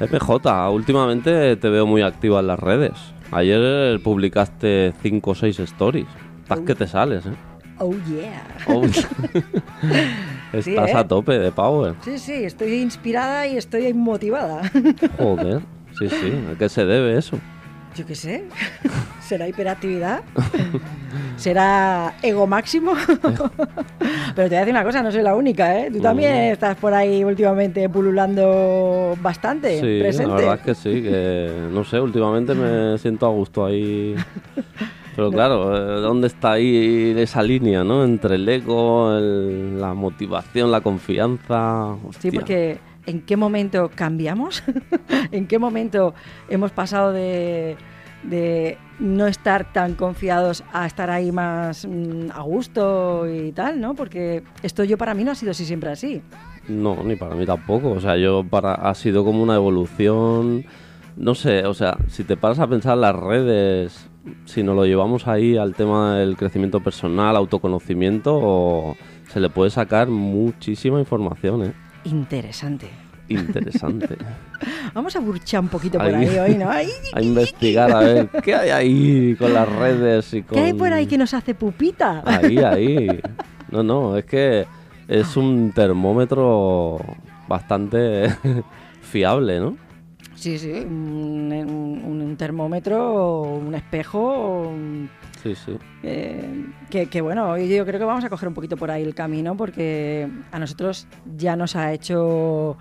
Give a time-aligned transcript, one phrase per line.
[0.00, 2.92] MJ, últimamente te veo muy activa en las redes.
[3.30, 6.08] Ayer publicaste 5 o 6 stories.
[6.42, 7.34] Estás que te sales, ¿eh?
[7.78, 8.42] Oh yeah.
[8.66, 8.82] Oh.
[10.52, 10.96] Estás ¿eh?
[10.96, 11.94] a tope de power.
[12.02, 14.70] Sí, sí, estoy inspirada y estoy motivada.
[15.18, 15.60] Joder.
[15.98, 16.32] Sí, sí.
[16.52, 17.38] ¿A qué se debe eso?
[17.94, 18.44] Yo qué sé.
[19.22, 20.22] ¿Será hiperactividad?
[21.36, 22.92] ¿Será ego máximo?
[24.34, 25.90] Pero te voy a decir una cosa, no soy la única, ¿eh?
[25.90, 26.52] Tú también Mm.
[26.52, 30.28] estás por ahí últimamente pululando bastante, Sí, presente.
[30.28, 34.14] la verdad es que sí, que no sé, últimamente me siento a gusto ahí.
[35.16, 38.04] Pero claro, eh, ¿dónde está ahí esa línea, no?
[38.04, 41.94] Entre el ego, el- la motivación, la confianza.
[42.20, 44.62] Sí, porque ¿en qué momento cambiamos?
[45.32, 46.14] ¿En qué momento
[46.48, 47.76] hemos pasado de,
[48.22, 53.94] de no estar tan confiados a estar ahí más mm, a gusto y tal, ¿no?
[53.94, 56.22] Porque esto yo para mí no ha sido así siempre así.
[56.68, 57.90] No, ni para mí tampoco.
[57.90, 60.64] O sea, yo para ha sido como una evolución.
[61.16, 64.08] No sé, o sea, si te paras a pensar las redes,
[64.44, 68.96] si nos lo llevamos ahí al tema del crecimiento personal, autoconocimiento, o
[69.28, 71.72] se le puede sacar muchísima información, ¿eh?
[72.04, 72.88] Interesante.
[73.28, 74.16] Interesante.
[74.94, 76.26] Vamos a burchar un poquito por Ahí.
[76.28, 76.70] ahí hoy, ¿no?
[77.14, 80.58] A investigar a ver qué hay ahí con las redes y con...
[80.58, 82.22] ¿Qué hay por ahí que nos hace pupita?
[82.24, 83.20] Ahí, ahí.
[83.70, 84.66] No, no, es que
[85.06, 86.98] es un termómetro
[87.46, 88.26] bastante
[89.00, 89.76] fiable, ¿no?
[90.34, 95.08] Sí, sí, un, un- un termómetro, un espejo, un-
[95.42, 95.76] Sí, sí.
[96.02, 99.02] Eh, que, que bueno, hoy yo creo que vamos a coger un poquito por ahí
[99.04, 101.06] el camino porque a nosotros
[101.36, 102.76] ya nos ha hecho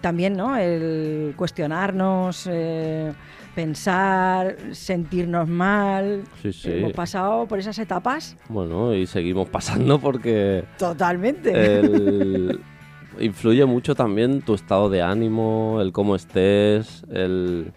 [0.00, 0.56] también, ¿no?
[0.56, 3.12] El cuestionarnos, eh,
[3.54, 6.22] pensar, sentirnos mal.
[6.42, 6.70] Sí, sí.
[6.72, 11.78] Hemos pasado por esas etapas Bueno, y seguimos pasando porque totalmente.
[11.78, 12.60] El-
[13.20, 17.72] influye mucho también tu estado de ánimo, el cómo estés, el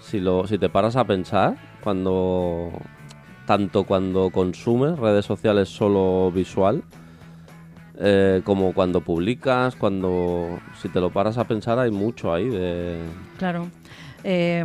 [0.00, 2.70] si lo si te paras a pensar cuando
[3.46, 6.82] tanto cuando consumes redes sociales solo visual
[8.00, 12.98] eh, como cuando publicas, cuando si te lo paras a pensar hay mucho ahí de
[13.38, 13.68] Claro.
[14.24, 14.64] Eh,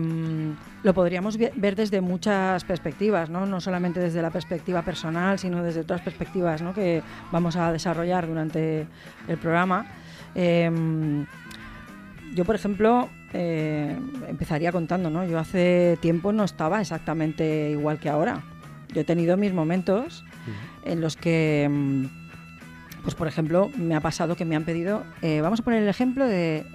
[0.83, 3.45] lo podríamos ve- ver desde muchas perspectivas, ¿no?
[3.45, 6.73] No solamente desde la perspectiva personal, sino desde otras perspectivas ¿no?
[6.73, 7.01] que
[7.31, 8.85] vamos a desarrollar durante
[9.27, 9.85] el programa.
[10.35, 10.69] Eh,
[12.35, 13.97] yo, por ejemplo, eh,
[14.27, 15.25] empezaría contando, ¿no?
[15.25, 18.43] Yo hace tiempo no estaba exactamente igual que ahora.
[18.93, 20.23] Yo he tenido mis momentos
[20.83, 22.05] en los que, mm,
[23.05, 25.87] pues por ejemplo, me ha pasado que me han pedido, eh, vamos a poner el
[25.89, 26.65] ejemplo de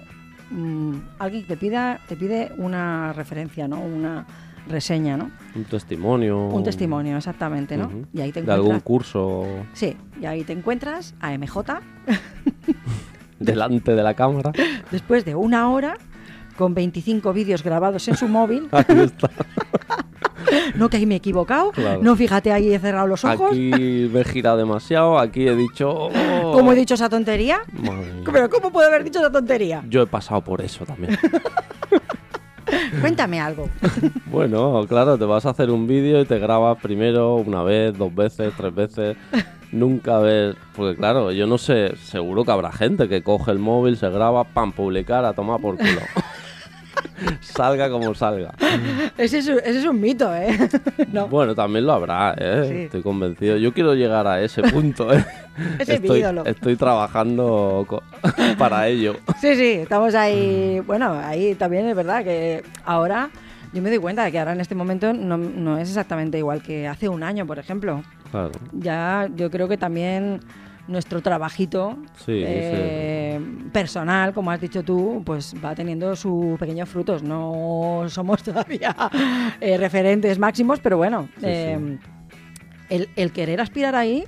[0.49, 3.81] mm, alguien que te pida, te pide una referencia, ¿no?
[3.81, 4.25] Una
[4.69, 5.29] reseña, ¿no?
[5.55, 7.91] un testimonio, Un testimonio, exactamente, ¿no?
[8.13, 8.83] Y ahí te de algún encuentras.
[8.83, 11.81] curso Sí, y ahí te encuentras a MJ
[13.39, 14.53] delante de la cámara.
[14.89, 15.97] después de una hora
[16.57, 18.69] con 25 vídeos grabados en su móvil.
[18.71, 19.29] Ahí está.
[20.75, 21.71] No que ahí me he equivocado.
[21.71, 22.01] Claro.
[22.01, 23.51] No, fíjate, ahí he cerrado los ojos.
[23.51, 25.89] Aquí me he girado demasiado, aquí he dicho...
[25.91, 26.51] oh.
[26.53, 27.61] ¿Cómo he dicho esa tontería?
[28.31, 29.83] Pero ¿cómo puedo haber dicho esa tontería?
[29.89, 31.17] Yo he pasado por eso también.
[33.01, 33.69] Cuéntame algo.
[34.27, 38.13] bueno, claro, te vas a hacer un vídeo y te grabas primero una vez, dos
[38.13, 39.17] veces, tres veces.
[39.71, 40.55] Nunca ves...
[40.75, 44.43] Porque claro, yo no sé, seguro que habrá gente que coge el móvil, se graba,
[44.43, 46.01] pam, publicar, a tomar por culo.
[47.41, 48.53] Salga como salga.
[49.17, 50.57] Ese es, un- ese es un mito, ¿eh?
[51.11, 51.27] No.
[51.27, 52.65] Bueno, también lo habrá, ¿eh?
[52.67, 52.75] Sí.
[52.83, 53.57] Estoy convencido.
[53.57, 55.23] Yo quiero llegar a ese punto, ¿eh?
[55.79, 56.45] Ese estoy, ídolo.
[56.45, 57.85] estoy trabajando
[58.57, 59.17] para ello.
[59.41, 60.79] Sí, sí, estamos ahí.
[60.87, 63.29] Bueno, ahí también es verdad que ahora
[63.73, 66.61] yo me doy cuenta de que ahora en este momento no, no es exactamente igual
[66.63, 68.01] que hace un año, por ejemplo.
[68.31, 68.51] Claro.
[68.71, 70.39] Ya yo creo que también
[70.87, 73.39] nuestro trabajito Sí, eh,
[73.71, 77.23] personal, como has dicho tú, pues va teniendo sus pequeños frutos.
[77.23, 78.95] No somos todavía
[79.59, 81.97] eh, referentes máximos, pero bueno, Sí, eh,
[82.89, 84.23] El, el querer aspirar ahí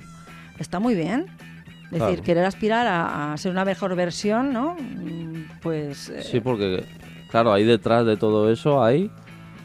[0.58, 1.26] está muy bien.
[1.92, 4.74] Es decir, querer aspirar a, a ser una mejor versión, ¿no?
[5.62, 6.84] Pues eh, Sí, porque,
[7.30, 9.10] claro, ahí detrás de todo eso hay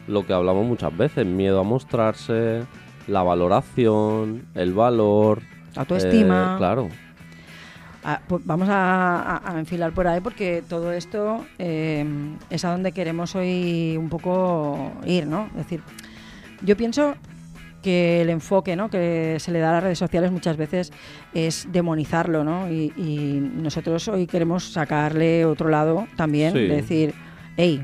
[0.06, 2.62] lo que hablamos muchas veces, miedo a mostrarse,
[3.08, 5.40] la valoración, el valor.
[5.76, 6.52] Autoestima.
[6.54, 6.88] eh, claro,
[8.02, 12.02] Ah, pues vamos a, a- a enfilar por ahí porque todo esto eh,
[12.48, 15.48] es a donde queremos hoy un poco ir, ¿no?
[15.50, 15.82] Es decir,
[16.62, 17.14] yo pienso
[17.82, 18.88] que el enfoque ¿no?
[18.88, 20.92] que se le da a las redes sociales muchas veces
[21.34, 22.70] es demonizarlo, ¿no?
[22.72, 26.58] Y, y nosotros hoy queremos sacarle otro lado también, Sí.
[26.60, 27.14] de decir,
[27.58, 27.82] hey,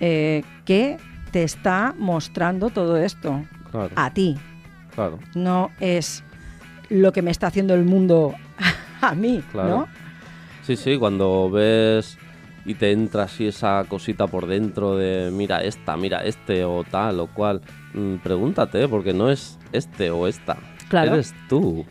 [0.00, 0.98] eh, ¿qué
[1.30, 4.36] te está mostrando todo esto claro, a ti?
[4.94, 5.18] claro.
[5.34, 6.24] no es
[6.90, 8.34] lo que me está haciendo el mundo
[9.00, 9.68] a mí, Claro.
[9.68, 9.88] ¿no?
[10.62, 12.18] Sí, sí, cuando ves
[12.66, 17.20] y te entra así esa cosita por dentro de mira esta, mira este o tal
[17.20, 17.62] o cual,
[17.94, 20.58] mm, pregúntate, porque no es este o esta.
[20.88, 21.14] Claro.
[21.14, 21.86] Eres tú.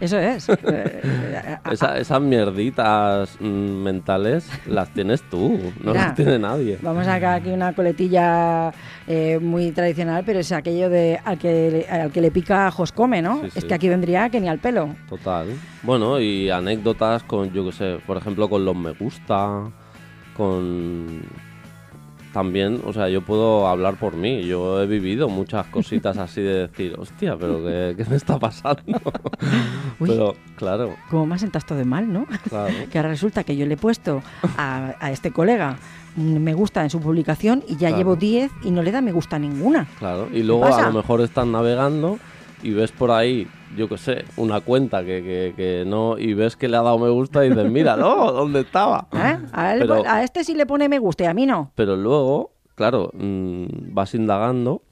[0.00, 0.48] Eso es.
[0.66, 3.46] Eh, eh, a- Esa- esas mierditas mm,
[3.82, 6.78] mentales las tienes tú, no las tiene nadie.
[6.82, 8.72] Vamos a sacar aquí una coletilla
[9.06, 12.92] eh, muy tradicional, pero es aquello de al que, le- al que le pica ajos
[12.92, 13.40] come, ¿no?
[13.42, 13.66] Sí, Es sí.
[13.68, 14.94] que aquí vendría que ni al pelo.
[15.08, 15.46] Total.
[15.82, 19.62] Bueno, y anécdotas con, yo qué sé, por ejemplo, con los me gusta,
[20.36, 21.22] con...
[22.36, 24.42] También, o sea, yo puedo hablar por mí.
[24.44, 28.82] Yo he vivido muchas cositas así de decir, hostia, pero ¿qué, qué me está pasando?
[30.00, 30.10] Uy.
[30.10, 32.26] Pero, claro, Como me has sentado esto de mal, ¿no?
[32.50, 32.74] claro.
[32.92, 34.22] Que ahora resulta que yo le he puesto
[34.58, 35.78] a, a este colega
[36.14, 37.96] me gusta en su publicación y ya Claro.
[37.96, 39.86] llevo 10 y no le da me gusta ninguna.
[39.98, 42.18] Claro, y luego a lo mejor estás navegando
[42.62, 46.56] y ves por ahí, yo qué sé, una cuenta que, que, que no, y ves
[46.56, 49.06] que le ha dado me gusta y dices, mira, no, ¿dónde estaba?
[49.12, 49.38] ¿Eh?
[49.52, 51.70] A, él- Pero- a este sí le pone me gusta y a mí no.
[51.74, 54.82] Pero luego, claro, mm, vas indagando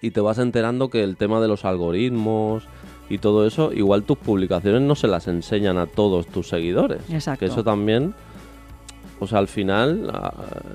[0.00, 2.64] y te vas enterando que el tema de los algoritmos
[3.10, 7.00] y todo eso, igual tus publicaciones no se las enseñan a todos tus seguidores.
[7.10, 7.40] Exacto.
[7.40, 8.14] Que eso también,
[9.20, 10.32] o sea, al final ah,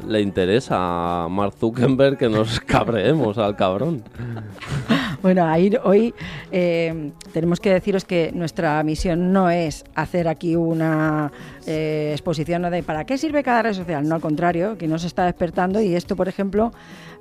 [0.08, 4.04] le interesa a Mark Zuckerberg que nos cabreemos al cabrón.
[5.22, 6.14] Bueno, ahí hoy
[6.52, 11.32] eh, tenemos que deciros que nuestra misión no es hacer aquí una
[11.66, 14.08] eh, exposición de para qué sirve cada red social.
[14.08, 16.72] No, al contrario, que nos está despertando y esto, por ejemplo,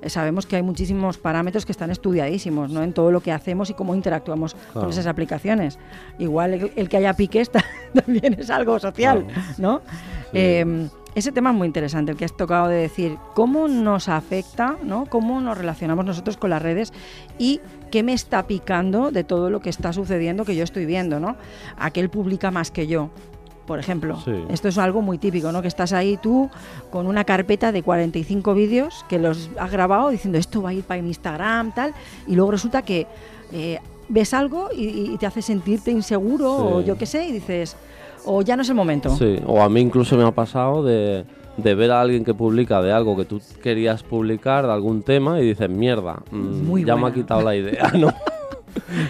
[0.01, 2.83] eh, sabemos que hay muchísimos parámetros que están estudiadísimos ¿no?
[2.83, 5.79] en todo lo que hacemos y cómo interactuamos con esas aplicaciones.
[6.19, 7.49] Igual el, el que haya piques
[7.93, 9.43] también es algo social, Claro.
[9.57, 9.81] ¿no?
[10.33, 14.77] Eh, ese tema es muy interesante, el que has tocado de decir cómo nos afecta,
[14.83, 15.07] ¿no?
[15.07, 16.93] Cómo nos relacionamos nosotros con las redes
[17.39, 17.59] y
[17.89, 21.35] qué me está picando de todo lo que está sucediendo que yo estoy viendo, ¿no?
[21.77, 23.09] Aquel publica más que yo.
[23.65, 24.31] Por ejemplo, Sí.
[24.49, 25.61] esto es algo muy típico, ¿no?
[25.61, 26.49] Que estás ahí tú
[26.89, 30.83] con una carpeta de 45 vídeos que los has grabado diciendo esto va a ir
[30.83, 31.93] para mi Instagram, tal,
[32.27, 33.07] y luego resulta que
[33.51, 37.75] eh, ves algo y, y te hace sentirte inseguro o yo qué sé, y dices,
[38.25, 39.13] o ya no es el momento.
[39.17, 41.25] Sí, o a mí incluso me ha pasado de,
[41.57, 45.39] de ver a alguien que publica de algo que tú querías publicar, de algún tema,
[45.41, 48.13] y dices, mierda, mm, Muy ya me ha quitado la idea, ¿no?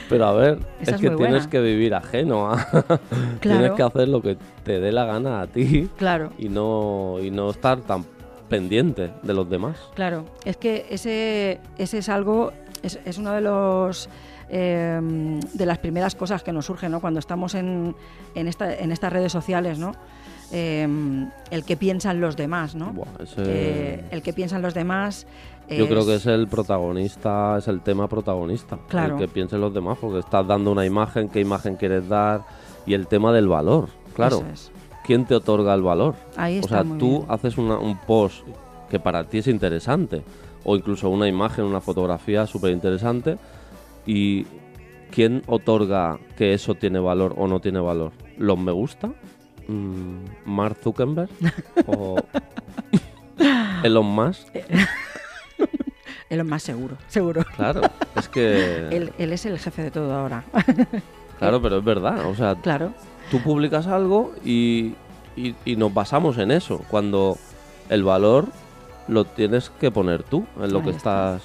[0.09, 1.49] Pero a ver, Esa es es que tienes buena.
[1.49, 2.65] que vivir ajeno, a-
[3.41, 3.75] tienes Claro.
[3.75, 6.31] que hacer lo que te dé la gana a ti Claro.
[6.37, 8.05] y no, y no estar tan
[8.47, 9.77] pendiente de los demás.
[9.93, 14.07] Claro, es que ese, ese es algo, es, es uno de los
[14.49, 16.99] eh, de las primeras cosas que nos surgen ¿no?
[17.01, 17.95] cuando estamos en,
[18.35, 19.91] en, esta, en estas redes sociales, ¿no?
[20.51, 20.87] Eh,
[21.51, 22.93] el que piensan los demás, ¿no?
[22.93, 25.27] Buah, ese- Eh, el que piensan los demás.
[25.69, 28.77] Yo creo que es el protagonista, es el tema protagonista.
[28.87, 29.15] Claro.
[29.15, 32.41] El que piensen los demás, porque estás dando una imagen, qué imagen quieres dar,
[32.85, 33.89] y el tema del valor.
[34.15, 34.71] Claro, es.
[35.05, 36.15] ¿quién te otorga el valor?
[36.37, 37.25] Ahí o está sea, muy tú bien.
[37.27, 38.45] haces una- un post
[38.89, 40.21] que para ti es interesante,
[40.63, 43.37] o incluso una imagen, una fotografía súper interesante,
[44.07, 44.45] y
[45.11, 48.11] ¿quién otorga que eso tiene valor o no tiene valor?
[48.37, 49.11] ¿Los me gusta?
[49.67, 51.29] Mm, ¿Mark Zuckerberg?
[51.85, 52.15] ¿O
[53.83, 54.47] Elon Musk?
[56.29, 57.45] Es más seguro, seguro.
[57.55, 57.81] Claro,
[58.15, 58.87] es que...
[58.91, 60.43] Él, él es el jefe de todo ahora.
[61.39, 62.91] Claro, pero es verdad, o sea, claro,
[63.31, 64.93] tú publicas algo y,
[65.37, 67.37] y- y nos basamos en eso, cuando
[67.89, 68.47] el valor
[69.07, 71.35] lo tienes que poner tú en lo Ahí que está.
[71.37, 71.43] estás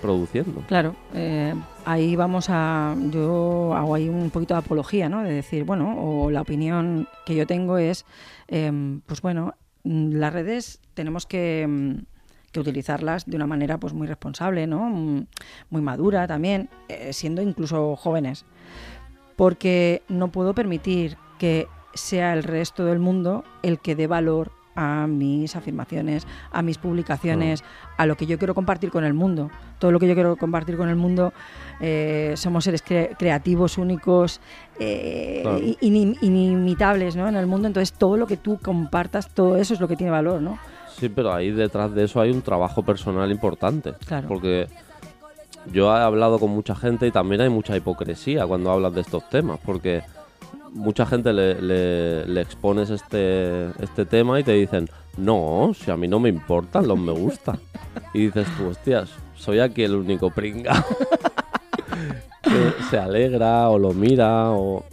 [0.00, 0.62] produciendo.
[0.66, 2.96] Claro, eh, ahí vamos a.
[3.10, 5.22] Yo hago ahí un poquito de apología, ¿no?
[5.22, 8.04] De decir, bueno, o la opinión que yo tengo es,
[8.48, 11.94] em, pues bueno, mm, las redes tenemos que, mm,
[12.52, 14.88] que utilizarlas de una manera pues muy responsable, ¿no?
[14.90, 15.26] Mm,
[15.70, 18.44] Muy madura también, eh, siendo incluso jóvenes.
[19.36, 25.06] Porque no puedo permitir que sea el resto del mundo el que dé valor a
[25.06, 27.62] mis afirmaciones, a mis publicaciones,
[27.98, 29.50] a lo que yo quiero compartir con el mundo.
[29.78, 31.34] Todo lo que yo quiero compartir con el mundo,
[31.80, 34.40] eh, somos seres cre- creativos, únicos,
[34.78, 35.58] eh, Claro.
[36.22, 37.28] inimitables ¿no?
[37.28, 37.66] en el mundo.
[37.68, 40.58] Entonces, todo lo que tú compartas, todo eso es lo que tiene valor, ¿no?
[40.96, 43.92] Sí, pero ahí detrás de eso hay un trabajo personal importante.
[44.06, 44.28] Claro.
[44.28, 44.66] Porque
[45.72, 49.28] yo he hablado con mucha gente y también hay mucha hipocresía cuando hablas de estos
[49.28, 50.02] temas, porque
[50.72, 55.96] mucha gente le, le- le expones este, este tema y te dicen, no, si a
[55.96, 57.58] mí no me importan los me gusta.
[58.14, 60.72] Y dices tú, hostias, soy aquí el único pringa
[62.42, 64.84] que se alegra o lo mira o...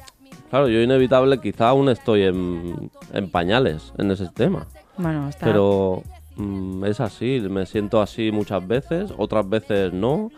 [0.50, 4.66] Claro, yo inevitable quizá aún estoy en, en pañales en ese tema.
[4.98, 5.46] Bueno, está.
[5.46, 6.04] Pero
[6.38, 10.32] mm, es así, me siento así muchas veces, otras veces no.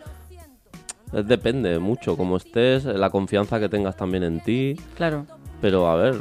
[1.12, 4.76] Depende mucho, como estés, la confianza que tengas también en ti.
[4.96, 5.26] Claro.
[5.60, 6.14] Pero a ver,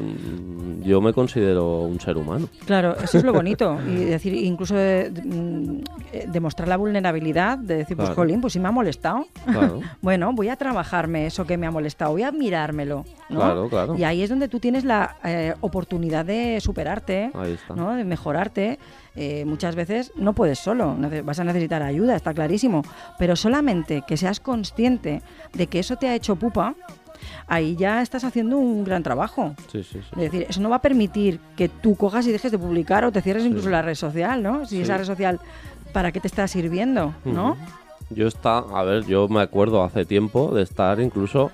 [0.84, 2.48] yo me considero un ser humano.
[2.66, 3.78] Claro, eso es lo bonito.
[3.90, 8.68] Y decir, incluso de- de- demostrar la vulnerabilidad, de decir, pues jolín, pues si me
[8.68, 9.26] ha molestado.
[9.46, 13.06] Claro, Bueno, voy a trabajarme eso que me ha molestado, voy a mirármelo.
[13.30, 13.40] ¿no?
[13.40, 13.96] Claro, claro.
[13.96, 17.32] Y ahí es donde tú tienes la eh, oportunidad de superarte.
[17.76, 17.96] ¿no?
[17.96, 18.80] de mejorarte.
[19.16, 22.84] Eh, muchas veces no puedes solo, vas a necesitar ayuda, está clarísimo.
[23.18, 25.22] Pero solamente que seas consciente
[25.54, 26.76] de que eso te ha hecho pupa,
[27.48, 29.54] ahí ya estás haciendo un gran trabajo.
[29.72, 30.08] Sí, sí, sí.
[30.14, 33.12] Es decir, eso no va a permitir que tú cojas y dejes de publicar o
[33.12, 33.50] te cierres Sí.
[33.50, 34.66] incluso la red social, ¿no?
[34.66, 34.82] Si Sí.
[34.84, 35.40] esa red social,
[35.94, 37.58] ¿para qué te está sirviendo, no?
[38.12, 41.52] Yo está, a ver, yo me acuerdo hace tiempo de estar incluso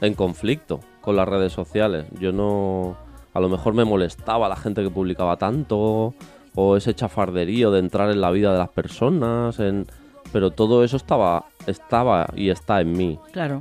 [0.00, 2.06] en conflicto con las redes sociales.
[2.18, 2.96] Yo no,
[3.34, 6.14] a lo mejor me molestaba la gente que publicaba tanto
[6.54, 9.86] o ese chafarderío de entrar en la vida de las personas, en,
[10.32, 13.18] pero todo eso estaba, estaba y está en mí.
[13.32, 13.60] Claro.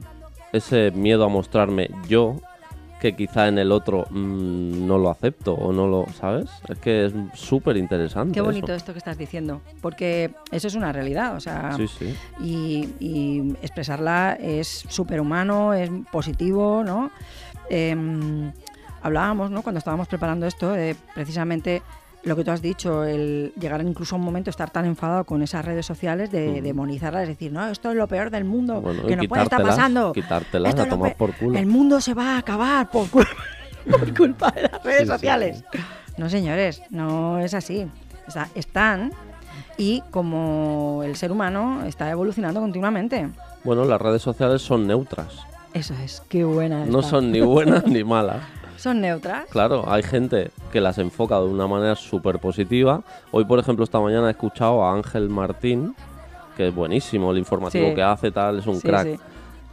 [0.54, 2.38] Ese miedo a mostrarme yo
[3.02, 6.50] que quizá en el otro mm, no lo acepto o no lo, ¿sabes?
[6.70, 8.34] Es que es súper interesante.
[8.34, 8.76] Qué bonito eso.
[8.76, 12.16] esto que estás diciendo, porque eso es una realidad, o sea, Sí, sí.
[12.40, 17.12] y, y expresarla es superhumano, es positivo, ¿no?
[17.70, 18.54] Em,
[19.02, 19.64] hablábamos, ¿no?
[19.64, 21.82] Cuando estábamos preparando esto, de precisamente
[22.24, 25.42] lo que tú has dicho, el llegar incluso a un momento estar tan enfadado con
[25.44, 26.62] esas redes sociales de Ujú.
[26.62, 30.14] demonizarlas, decir, no, esto es lo peor del mundo, Bueno, que nos puede estar pasando.
[30.14, 31.58] Quitártelas Esto a es tomar por culo.
[31.60, 33.28] El mundo se va a acabar por, cul-
[33.92, 35.64] por culpa de las redes Sí, sí, sociales.
[36.18, 37.88] No, señores, no es así.
[38.28, 39.12] O sea, están
[39.78, 43.28] y como el ser humano está evolucionando continuamente.
[43.66, 45.40] Bueno, las redes sociales son neutras.
[45.74, 46.86] Eso es, qué buena.
[46.86, 47.10] No está.
[47.10, 48.38] son ni buenas ni malas.
[48.84, 49.46] Son neutras.
[49.50, 53.02] Claro, hay gente que las enfoca de una manera súper positiva.
[53.32, 55.96] Hoy, por ejemplo, esta mañana he escuchado a Ángel Martín,
[56.58, 57.96] que es buenísimo, el informativo Sí.
[57.96, 59.08] que hace, tal, es un Sí, crack.
[59.08, 59.20] sí.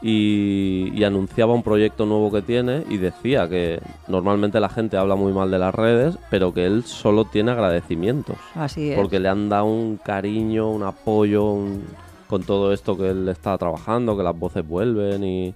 [0.03, 5.17] Y, y anunciaba un proyecto nuevo que tiene y decía que normalmente la gente habla
[5.17, 8.37] muy mal de las redes, pero que él solo tiene agradecimientos.
[8.55, 8.97] Así es.
[8.97, 11.83] porque le han dado un cariño, un apoyo un-
[12.29, 15.53] con todo esto que él está trabajando, que las voces vuelven y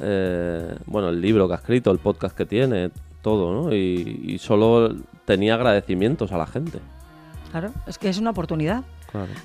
[0.00, 2.90] eh, bueno, el libro que ha escrito, el podcast que tiene,
[3.22, 3.74] todo, ¿no?
[3.74, 6.78] Y, y solo tenía agradecimientos a la gente.
[7.50, 8.84] Claro, es que es una oportunidad.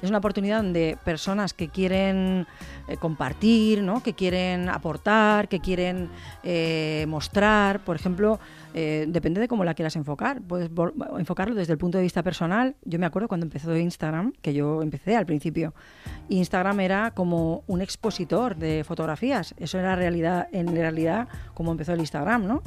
[0.01, 2.47] Es una oportunidad donde personas que quieren
[2.87, 4.01] eh, compartir, ¿no?
[4.03, 6.09] que quieren aportar, que quieren
[6.43, 8.39] eh, mostrar, por ejemplo,
[8.73, 10.41] eh, depende de cómo la quieras enfocar.
[10.41, 10.69] Puedes
[11.17, 12.75] enfocarlo desde el punto de vista personal.
[12.83, 15.73] Yo me acuerdo cuando empezó Instagram, que yo empecé al principio.
[16.29, 19.53] Instagram era como un expositor de fotografías.
[19.57, 22.63] Eso era realidad, en realidad como empezó el Instagram, ¿no?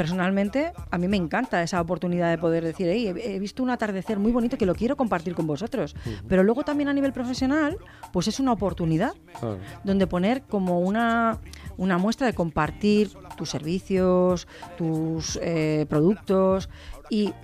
[0.00, 3.68] Personalmente, a mí me encanta esa oportunidad de poder decir, "Ey, he, he visto un
[3.68, 5.94] atardecer muy bonito que lo quiero compartir con vosotros.
[6.26, 7.76] Pero luego también a nivel profesional,
[8.10, 9.58] pues es una oportunidad claro.
[9.84, 11.38] donde poner como una,
[11.76, 16.70] una muestra de compartir tus servicios, tus eh, productos
[17.10, 17.34] y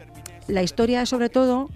[0.49, 1.69] la historia es sobre todo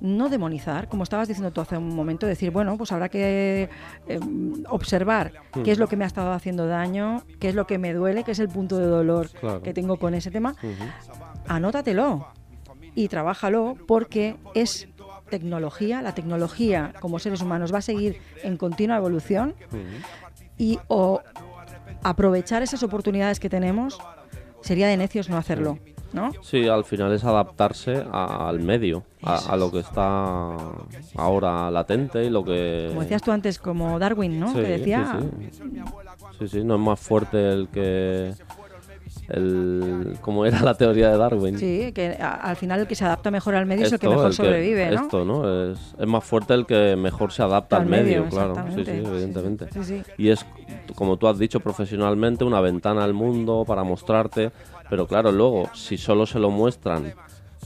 [0.00, 3.68] no demonizar, como estabas diciendo tú hace un momento, decir, bueno, pues habrá que
[4.08, 4.20] eh,
[4.68, 5.32] observar
[5.64, 8.22] qué es lo que me ha estado haciendo daño, qué es lo que me duele,
[8.24, 9.62] qué es el punto de dolor Claro.
[9.62, 10.54] que tengo con ese tema,
[11.48, 12.28] anótatelo
[12.94, 14.88] y trabájalo porque es
[15.30, 19.54] tecnología, la tecnología como seres humanos va a seguir en continua evolución
[20.58, 21.20] y o
[22.02, 23.98] aprovechar esas oportunidades que tenemos
[24.60, 25.78] sería de necios no hacerlo,
[26.12, 26.30] ¿no?
[26.42, 30.54] Sí, al final es adaptarse a- al medio, a, a lo que está
[31.16, 32.86] ahora latente y lo que...
[32.90, 34.48] Como decías tú antes, como Darwin, ¿no?
[34.48, 35.60] Sí, que decía, sí, sí.
[36.38, 38.32] Sí, sí, no es más fuerte el que...
[39.28, 41.58] El, como era la teoría de Darwin.
[41.58, 44.26] sí, que al final el que se adapta mejor al medio es el que mejor
[44.26, 45.02] el sobrevive, ¿no?
[45.02, 45.72] Esto, ¿no?
[45.72, 48.54] Es, es más fuerte el que mejor se adapta al, Al medio, medio, claro.
[48.72, 49.66] Sí, sí, evidentemente.
[49.82, 50.02] Sí.
[50.16, 50.46] Y es,
[50.94, 54.52] como tú has dicho, profesionalmente una ventana al mundo para mostrarte.
[54.88, 57.14] Pero claro, luego, si solo se lo muestran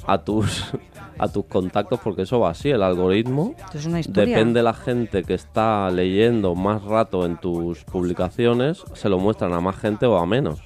[0.06, 0.64] a tus,
[1.18, 5.34] a tus contactos, porque eso va así, el algoritmo, es una depende la gente que
[5.34, 10.26] está leyendo más rato en tus publicaciones, se lo muestran a más gente o a
[10.26, 10.60] menos.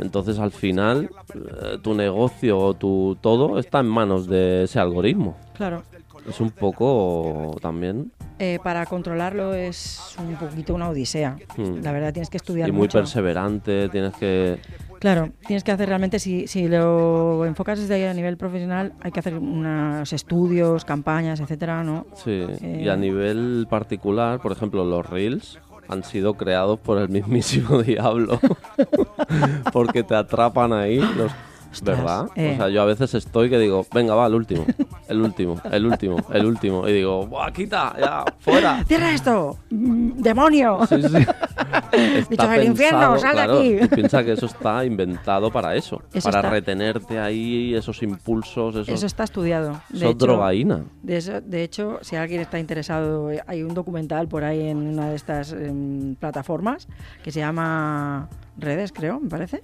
[0.00, 5.36] Entonces al final eh, tu negocio o tu todo está en manos de ese algoritmo.
[5.54, 5.82] Claro.
[6.28, 11.38] Es un poco también Eh, para controlarlo es un poquito una odisea.
[11.56, 11.82] Hmm.
[11.82, 12.98] La verdad tienes que estudiar y muy mucho.
[12.98, 14.58] perseverante, tienes que
[15.00, 19.12] Claro, tienes que hacer realmente, si, si lo enfocas desde ahí a nivel profesional, hay
[19.12, 22.06] que hacer unos estudios, campañas, etcétera, ¿no?
[22.14, 27.08] Sí, y Eh, a nivel particular, por ejemplo, los reels han sido creados por el
[27.08, 28.40] mismísimo diablo.
[29.72, 31.32] Porque te atrapan ahí, los,
[31.72, 32.26] Ostras, ¿verdad?
[32.36, 32.52] eh.
[32.54, 34.64] O sea, yo a veces estoy que digo, venga, va, el último,
[35.08, 36.88] el último, el último, el último.
[36.88, 38.82] Y digo, ¡buah, quita, ya, fuera!
[38.88, 39.58] ¡Cierra esto!
[39.70, 40.78] Mm, ¡Demonio!
[40.88, 41.26] Sí, sí.
[42.30, 43.42] Bichos del infierno, sal de
[43.78, 43.88] aquí.
[43.94, 48.92] piensa que eso está inventado para eso, Eso para está- retenerte ahí, esos impulsos, eso,
[48.92, 49.72] Eso está estudiado.
[49.90, 50.84] De eso es hecho, drogaína.
[51.02, 54.78] De, eso- de hecho, si alguien está interesado, eh, hay un documental por ahí en
[54.78, 56.88] una de estas em, plataformas
[57.22, 59.60] que se llama Redes, creo, me parece.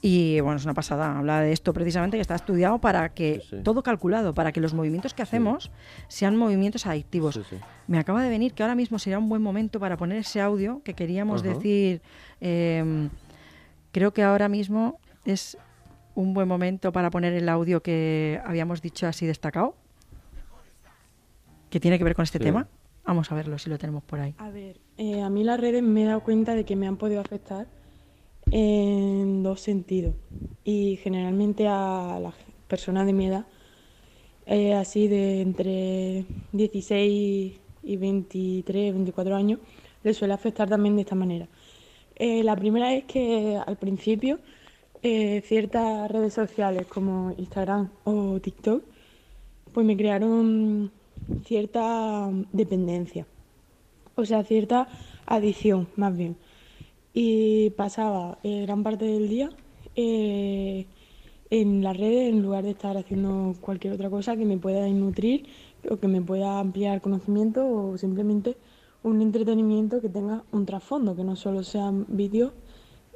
[0.00, 1.18] Y bueno, es una pasada.
[1.18, 3.62] Habla de esto precisamente que está estudiado para que Sí, sí.
[3.64, 5.72] todo calculado, para que los movimientos que hacemos
[6.06, 7.34] sean movimientos adictivos.
[7.34, 7.56] Sí, sí.
[7.88, 10.82] Me acaba de venir que ahora mismo sería un buen momento para poner ese audio
[10.84, 11.52] que queríamos Ajá.
[11.54, 12.00] decir.
[12.40, 13.10] em,
[13.90, 15.58] creo que ahora mismo es
[16.14, 19.74] un buen momento para poner el audio que habíamos dicho así destacado,
[21.70, 22.44] que tiene que ver con este Sí.
[22.44, 22.68] tema.
[23.04, 24.34] Vamos a verlo si lo tenemos por ahí.
[24.38, 26.96] A ver, eh, a mí las redes me he dado cuenta de que me han
[26.96, 27.66] podido afectar
[28.50, 30.14] en dos sentidos.
[30.64, 32.34] Y generalmente a las
[32.66, 33.46] personas de mi edad,
[34.46, 39.60] eh, así de entre 16 y 23, 24 años,
[40.02, 41.48] les suele afectar también de esta manera.
[42.16, 44.40] Eh, la primera es que al principio
[45.02, 48.82] eh, ciertas redes sociales como Instagram o TikTok
[49.72, 50.90] pues me crearon
[51.44, 53.26] cierta dependencia,
[54.16, 54.88] o sea, cierta
[55.26, 56.36] adicción más bien.
[57.20, 59.50] Y pasaba eh, gran parte del día
[59.96, 60.86] eh,
[61.50, 65.48] en las redes en lugar de estar haciendo cualquier otra cosa que me pueda nutrir
[65.90, 68.56] o que me pueda ampliar conocimiento o simplemente
[69.02, 72.52] un entretenimiento que tenga un trasfondo, que no solo sean vídeos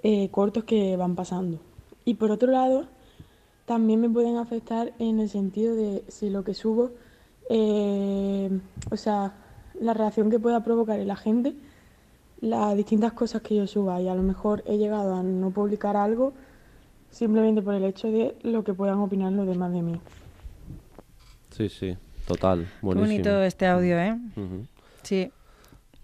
[0.02, 1.60] eh, cortos que van pasando.
[2.04, 2.88] Y por otro lado,
[3.66, 6.90] también me pueden afectar en el sentido de si lo que subo,
[7.48, 9.36] o sea,
[9.80, 11.54] la reacción que pueda provocar en la gente,
[12.42, 15.96] las distintas cosas que yo suba y a lo mejor he llegado a no publicar
[15.96, 16.34] algo
[17.08, 20.00] simplemente por el hecho de lo que puedan opinar los demás de mí.
[21.50, 23.12] Sí, sí, total, Qué buenísimo.
[23.12, 24.18] bonito este audio, ¿eh?
[25.02, 25.30] Sí.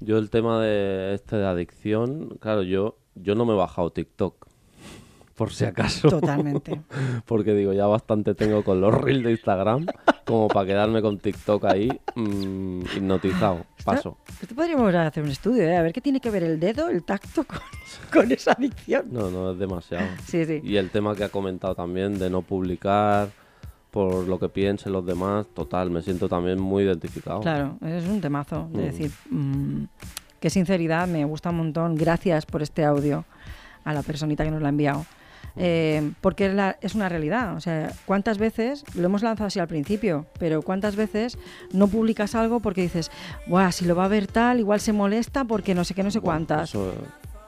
[0.01, 4.47] Yo el tema de este de adicción, claro, yo yo no me he bajado TikTok.
[5.35, 6.09] Por si acaso.
[6.09, 6.81] Totalmente.
[7.27, 9.87] Porque digo, ya bastante tengo con los reels de Instagram
[10.25, 13.65] como para quedarme con TikTok ahí mm, hipnotizado.
[13.97, 14.17] Paso.
[14.43, 15.77] Esto podríamos hacer un estudio, ¿eh?
[15.77, 17.59] A ver qué tiene que ver el dedo, el tacto con,
[18.13, 19.07] con esa adicción.
[19.11, 20.07] No, no es demasiado.
[20.27, 20.61] Sí, sí.
[20.63, 23.29] Y el tema que ha comentado también de no publicar
[23.91, 27.41] por lo que piensen los demás, total, me siento también muy identificado.
[27.41, 28.69] Claro, es un temazo.
[28.73, 28.85] De Mm.
[28.85, 29.83] decir, mm,
[30.41, 31.95] qué sinceridad, me gusta un montón.
[31.95, 33.25] Gracias por este audio
[33.85, 35.07] a la personita que nos lo ha enviado.
[35.59, 37.57] Eh, porque es, la- es una realidad.
[37.57, 41.37] O sea, ¿cuántas veces, lo hemos lanzado así al principio, pero cuántas veces
[41.73, 43.11] no publicas algo porque dices,
[43.47, 46.11] Buah, si lo va a ver tal, igual se molesta porque no sé qué, no
[46.11, 46.71] sé cuántas?
[46.71, 46.93] Eso,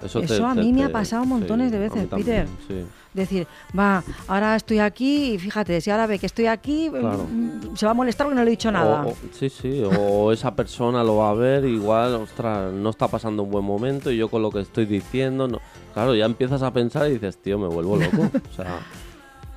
[0.02, 2.48] eso, Eso a mí me ha pasado montones de veces, también, Peter.
[2.66, 2.86] sí.
[3.12, 3.46] Decir,
[3.76, 7.26] va, ahora estoy aquí y fíjate, si ahora ve que estoy aquí, Claro.
[7.28, 9.04] mm, se va a molestar porque no le he dicho nada.
[9.04, 13.08] O- o- sí, sí, o esa persona lo va a ver, igual, ostras, no está
[13.08, 15.58] pasando un buen momento y yo con lo que estoy diciendo, no.
[15.92, 18.30] claro, ya empiezas a pensar y dices, tío, me vuelvo loco.
[18.52, 18.78] O sea,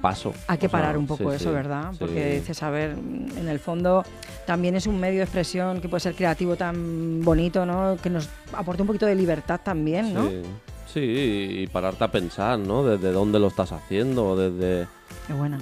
[0.02, 0.34] paso.
[0.48, 1.92] Hay que O sea, parar un poco sí, eso, sí, ¿verdad?
[1.92, 1.98] sí.
[2.00, 2.92] Porque dices, a ver,
[3.38, 4.04] en el fondo
[4.48, 7.98] también es un medio de expresión que puede ser creativo tan bonito, ¿no?
[8.02, 10.30] Que nos aporte un poquito de libertad también, ¿no?
[10.94, 11.00] Sí,
[11.64, 12.84] y pararte a pensar, ¿no?
[12.84, 14.88] Desde dónde lo estás haciendo, desde,
[15.28, 15.58] Qué buena.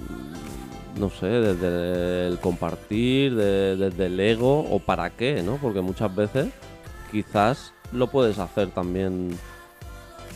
[1.00, 5.56] no sé, desde el compartir, de- desde el ego o para qué, ¿no?
[5.58, 6.48] Porque muchas veces
[7.12, 9.38] quizás lo puedes hacer también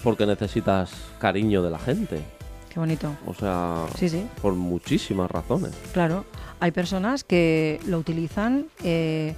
[0.03, 2.21] porque necesitas cariño de la gente.
[2.69, 3.09] Qué bonito.
[3.25, 5.71] O sea, Sí, sí, por muchísimas razones.
[5.93, 6.25] claro.
[6.61, 9.35] Hay personas que lo utilizan eh,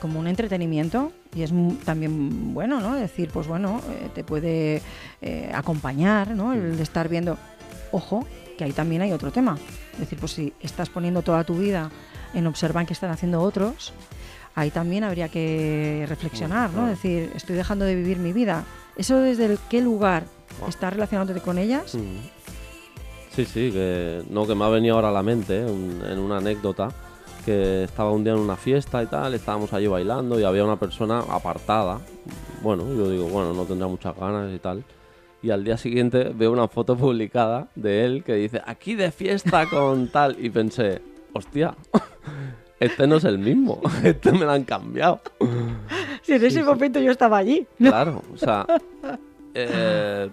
[0.00, 1.52] como un entretenimiento y es
[1.84, 2.94] también bueno, ¿no?
[2.94, 4.82] Decir, pues bueno, eh, te puede
[5.20, 6.52] eh, acompañar, ¿no?
[6.52, 7.38] El de estar viendo.
[7.90, 8.26] Ojo,
[8.58, 9.56] que ahí también hay otro tema.
[9.94, 11.90] Es decir, pues si estás poniendo toda tu vida
[12.34, 13.92] en observar qué están haciendo otros,
[14.54, 16.84] ahí también habría que reflexionar, ¿no?
[16.88, 18.64] Es decir, estoy dejando de vivir mi vida.
[18.96, 20.24] ¿Eso desde el qué lugar
[20.68, 21.94] estás relacionándote con ellas?
[21.94, 22.00] Mm.
[23.34, 25.64] Sí, sí, que no, que me ha venido ahora a la mente ¿eh?
[25.64, 26.88] un- en una anécdota
[27.44, 30.78] que estaba un día en una fiesta y tal, estábamos allí bailando y había una
[30.78, 32.00] persona apartada.
[32.62, 34.84] Bueno, yo digo, bueno, no tendrá muchas ganas y tal.
[35.42, 39.66] y al día siguiente veo una foto publicada de él que dice, aquí de fiesta
[39.68, 40.36] con tal.
[40.38, 41.02] Y pensé,
[41.32, 41.74] hostia,
[42.80, 45.20] este no es el mismo, este me lo han cambiado.
[46.22, 47.66] Si en ese momento yo estaba allí.
[47.78, 48.66] Claro, o sea,
[49.54, 50.30] eh,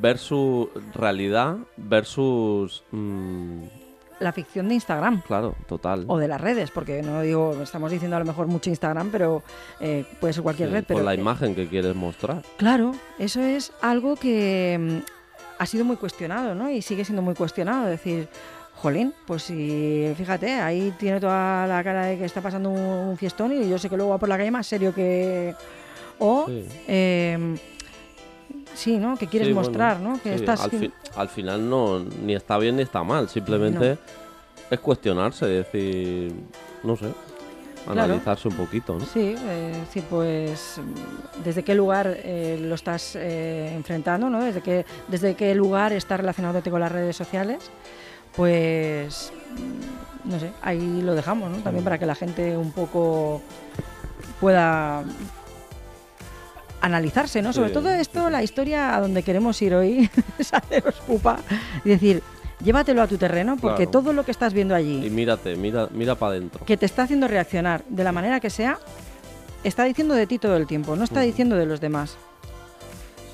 [0.00, 2.82] versus realidad versus...
[2.90, 3.62] mm,
[4.18, 5.20] La ficción de Instagram.
[5.26, 6.04] claro, total.
[6.08, 9.42] O de las redes, porque no digo, estamos diciendo a lo mejor mucho Instagram, pero
[9.78, 10.84] eh, puede ser cualquier Sí, red.
[10.88, 12.42] Pero por la imagen que quieres mostrar.
[12.56, 14.98] Claro, eso es algo que mm,
[15.58, 16.70] ha sido muy cuestionado, ¿no?
[16.70, 17.84] Y sigue siendo muy cuestionado.
[17.84, 18.26] Es decir,
[18.76, 23.16] jolín, pues si, fíjate, ahí tiene toda la cara de que está pasando un, un
[23.18, 25.54] fiestón y yo sé que luego va por la calle más serio que...
[26.18, 26.66] O, Sí.
[26.88, 27.56] eh,
[28.74, 29.16] sí, ¿no?
[29.16, 30.14] Que quieres Sí, bueno, mostrar, ¿no?
[30.22, 30.60] Que sí, estás...
[30.60, 33.98] al, fi- al final no ni está bien ni está mal, simplemente
[34.70, 36.32] es cuestionarse, decir,
[36.82, 37.12] no sé,
[37.84, 38.02] Claro.
[38.02, 39.04] analizarse un poquito, ¿no?
[39.06, 44.42] Sí, eh, sí, pues mm, desde qué lugar eh, lo estás eh, enfrentando, ¿no?
[44.42, 47.70] Desde qué, desde qué lugar está relacionándote con las redes sociales,
[48.34, 49.32] pues
[50.24, 51.58] mm, no sé, ahí lo dejamos, ¿no?
[51.58, 53.40] También para que la gente un poco
[54.40, 55.04] pueda
[56.80, 57.52] analizarse, ¿no?
[57.52, 61.38] Sobre Sí, todo esto, la historia a donde queremos ir hoy es haceros pupa
[61.84, 62.22] y decir,
[62.62, 63.90] llévatelo a tu terreno porque Claro.
[63.90, 66.64] todo lo que estás viendo allí Y mírate, mira, mira para adentro.
[66.64, 68.78] que te está haciendo reaccionar de la manera que sea,
[69.64, 72.16] está diciendo de ti todo el tiempo, no está diciendo de los demás.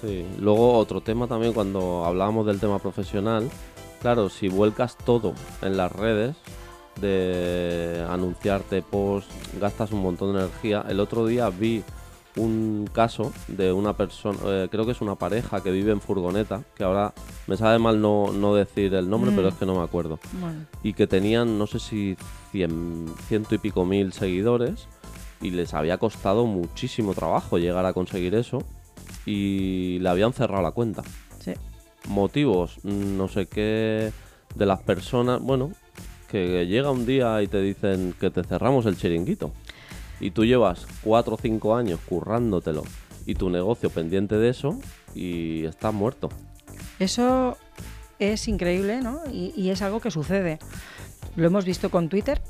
[0.01, 0.27] Sí.
[0.39, 3.49] Luego otro tema también cuando hablábamos del tema profesional,
[4.01, 6.35] claro, si vuelcas todo en las redes
[7.01, 10.85] de anunciarte post, gastas un montón de energía.
[10.89, 11.83] El otro día vi
[12.37, 16.63] un caso de una persona, eh, creo que es una pareja que vive en furgoneta,
[16.75, 17.13] que ahora
[17.47, 19.37] me sabe mal no, no decir el nombre, Mm.
[19.37, 20.19] pero es que no me acuerdo.
[20.41, 22.17] Bueno, Y que tenían, no sé si
[22.51, 24.87] cien, ciento y pico mil seguidores
[25.43, 28.59] y les había costado muchísimo trabajo llegar a conseguir eso
[29.27, 31.03] y le habían cerrado la cuenta.
[31.41, 31.53] sí.
[32.09, 34.11] Motivos, mm, no sé qué,
[34.57, 35.71] de las personas, bueno,
[36.29, 39.53] que llega un día y te dicen que te cerramos el chiringuito
[40.23, 42.85] y tú llevas cuatro o cinco años currándotelo
[43.27, 44.79] y tu negocio pendiente de eso
[45.15, 46.31] y estás muerto.
[46.99, 47.59] Eso
[48.19, 49.21] es increíble, ¿no?
[49.31, 50.59] Y, y es algo que sucede.
[51.37, 52.41] Lo hemos visto con Twitter,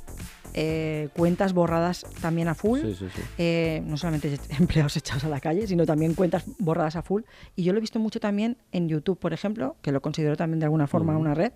[0.55, 2.81] eh, cuentas borradas también a full.
[2.81, 3.23] Sí, sí, sí.
[3.39, 7.23] eh, no solamente empleados echados a la calle, sino también cuentas borradas a full.
[7.57, 10.61] Y yo lo he visto mucho también en YouTube, por ejemplo, que lo considero también
[10.61, 11.23] de alguna forma Ujú.
[11.23, 11.53] una red.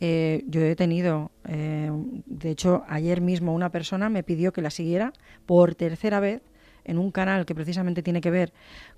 [0.00, 1.90] Eh, yo he tenido, eh,
[2.26, 5.12] de hecho, ayer mismo una persona me pidió que la siguiera
[5.46, 6.42] por tercera vez
[6.84, 8.52] en un canal que precisamente tiene que ver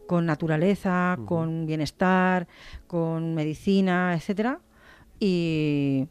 [0.09, 2.49] con naturaleza, con bienestar,
[2.87, 4.59] con medicina, etcétera.
[5.21, 6.07] Y,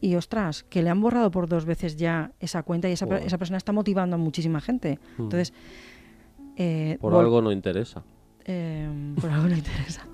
[0.00, 3.38] y ostras, que le han borrado por dos veces ya esa cuenta y esa, esa
[3.38, 4.98] persona está motivando a muchísima gente.
[5.18, 5.52] Entonces,
[6.56, 8.04] eh, Por vol- algo no interesa.
[8.44, 8.88] eh,
[9.20, 10.06] por algo no interesa.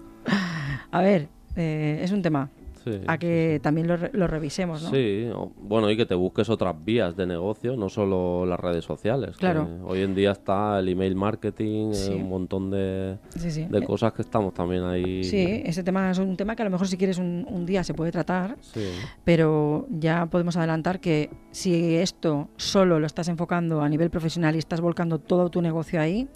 [0.90, 2.48] A ver, eh, es un tema
[2.84, 4.90] Sí, a sí, que también lo, lo revisemos, ¿no?
[4.90, 9.32] Sí, bueno, y que te busques otras vías de negocio, no solo las redes sociales.
[9.32, 9.68] que Claro.
[9.86, 12.12] hoy en día está el email marketing, eh, Sí.
[12.14, 13.66] un montón de, Sí, sí.
[13.68, 15.24] de cosas que estamos también ahí.
[15.24, 17.84] Sí, ese tema es un tema que a lo mejor si quieres un, un día
[17.84, 18.80] se puede tratar, Sí,
[19.24, 24.58] pero ya podemos adelantar que si esto solo lo estás enfocando a nivel profesional y
[24.58, 26.28] estás volcando todo tu negocio ahí,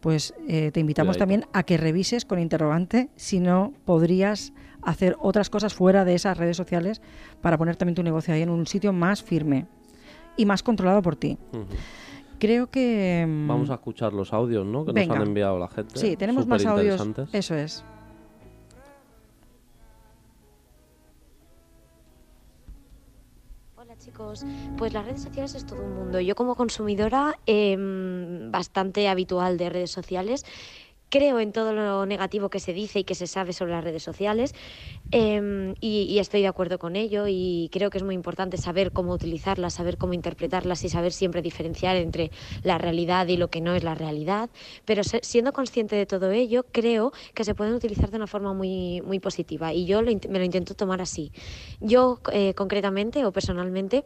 [0.00, 4.52] pues eh, te invitamos también a que revises con interrogante si no podrías
[4.84, 7.00] hacer otras cosas fuera de esas redes sociales
[7.40, 9.66] para poner también tu negocio ahí en un sitio más firme
[10.36, 11.38] y más controlado por ti.
[12.38, 13.24] Creo que...
[13.26, 14.84] mm, Vamos a escuchar los audios, ¿no?
[14.84, 15.14] Que Venga.
[15.14, 15.98] nos han enviado la gente.
[15.98, 17.00] Sí, tenemos más audios.
[17.32, 17.84] Eso es.
[23.76, 24.44] Hola chicos,
[24.78, 26.20] pues las redes sociales es todo un mundo.
[26.20, 30.44] Yo como consumidora em, bastante habitual de redes sociales,
[31.14, 34.02] creo en todo lo negativo que se dice y que se sabe sobre las redes
[34.02, 34.52] sociales
[35.12, 39.12] em, y, estoy de acuerdo con ello y creo que es muy importante saber cómo
[39.12, 42.32] utilizarlas, saber cómo interpretarlas y saber siempre diferenciar entre
[42.64, 44.50] la realidad y lo que no es la realidad.
[44.86, 49.00] Pero siendo consciente de todo ello, creo que se pueden utilizar de una forma muy,
[49.02, 51.30] muy positiva y yo lo me lo intento tomar así.
[51.78, 54.02] Yo eh, concretamente o personalmente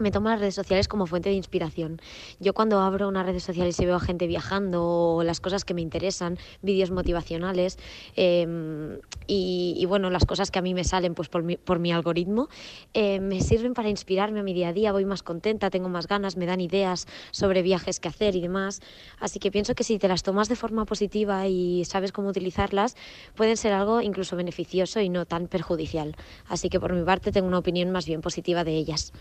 [0.00, 2.00] me tomo las redes sociales como fuente de inspiración.
[2.40, 5.74] Yo cuando abro unas redes sociales y veo a gente viajando o las cosas que
[5.74, 7.78] me interesan, vídeos motivacionales
[8.16, 12.48] eh, y, bueno, las cosas que a mí me salen pues por mi, por algoritmo,
[12.94, 16.06] eh, me sirven para inspirarme a mi día a día, voy más contenta, tengo más
[16.06, 18.80] ganas, me dan ideas sobre viajes que hacer y demás.
[19.18, 22.96] Así que pienso que si te las tomas de forma positiva y sabes cómo utilizarlas,
[23.34, 26.16] pueden ser algo incluso beneficioso y no tan perjudicial.
[26.48, 29.12] Así que por mi parte tengo una opinión más bien positiva de ellas.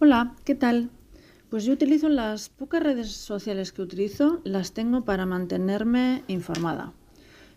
[0.00, 0.90] Hola, ¿qué tal?
[1.50, 6.92] Pues yo utilizo las pocas redes sociales que utilizo, las tengo para mantenerme informada,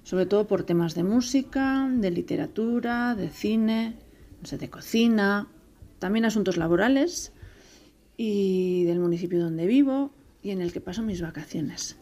[0.02, 3.96] sobre todo por temas de música, de literatura, de cine,
[4.42, 5.50] no sé, de cocina,
[6.00, 7.32] también asuntos laborales
[8.18, 11.96] y del municipio donde vivo y en el que paso mis vacaciones.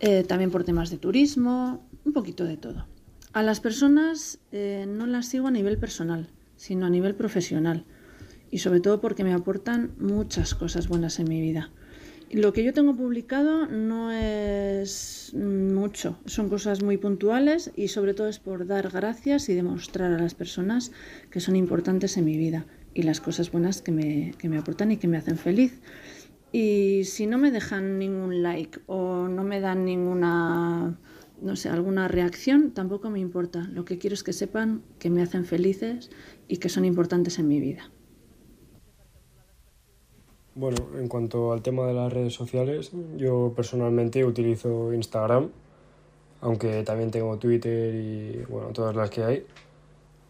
[0.00, 2.86] Eh, también por temas de turismo, un poquito de todo.
[3.34, 7.84] A las personas eh, no las sigo a nivel personal, sino a nivel profesional
[8.50, 11.70] y sobre todo porque me aportan muchas cosas buenas en mi vida.
[12.32, 18.28] Lo que yo tengo publicado no es mucho, son cosas muy puntuales y sobre todo
[18.28, 20.92] es por dar gracias y demostrar a las personas
[21.30, 24.92] que son importantes en mi vida y las cosas buenas que me, que me aportan
[24.92, 25.80] y que me hacen feliz.
[26.52, 31.00] Y si no me dejan ningún like o no me dan ninguna,
[31.42, 33.68] no sé, alguna reacción, tampoco me importa.
[33.72, 36.10] Lo que quiero es que sepan que me hacen felices
[36.46, 37.90] y que son importantes en mi vida.
[40.54, 45.50] Bueno, en cuanto al tema de las redes sociales, yo personalmente utilizo Instagram,
[46.40, 49.46] aunque también tengo Twitter y bueno, todas las que hay.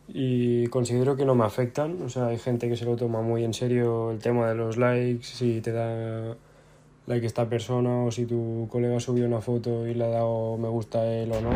[0.09, 3.45] Y considero que no me afectan, o sea, hay gente que se lo toma muy
[3.45, 6.37] en serio el tema de los likes, si te da
[7.07, 10.69] like esta persona o si tu colega subió una foto y le ha dado me
[10.69, 11.53] gusta a él o no.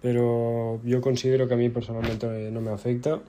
[0.00, 3.20] Pero yo considero que a mí personalmente no me afecta